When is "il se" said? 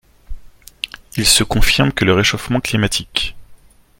1.15-1.43